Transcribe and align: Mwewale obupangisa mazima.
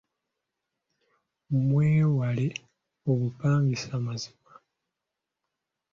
Mwewale 1.67 2.47
obupangisa 3.11 3.93
mazima. 4.05 4.53